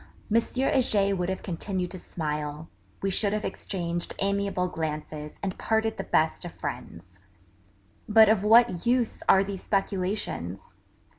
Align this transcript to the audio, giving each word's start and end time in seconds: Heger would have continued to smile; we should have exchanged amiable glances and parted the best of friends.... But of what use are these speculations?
Heger 0.33 1.15
would 1.15 1.29
have 1.29 1.43
continued 1.43 1.91
to 1.91 1.99
smile; 1.99 2.69
we 3.03 3.11
should 3.11 3.33
have 3.33 3.45
exchanged 3.45 4.15
amiable 4.17 4.67
glances 4.67 5.37
and 5.43 5.55
parted 5.59 5.97
the 5.97 6.03
best 6.03 6.43
of 6.43 6.51
friends.... 6.53 7.19
But 8.09 8.27
of 8.27 8.43
what 8.43 8.87
use 8.87 9.21
are 9.29 9.43
these 9.43 9.61
speculations? 9.61 10.73